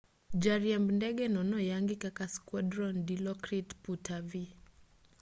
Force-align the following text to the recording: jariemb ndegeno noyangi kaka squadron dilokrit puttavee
jariemb 0.43 0.87
ndegeno 0.97 1.39
noyangi 1.49 1.95
kaka 2.03 2.23
squadron 2.35 2.95
dilokrit 3.07 3.69
puttavee 3.83 4.51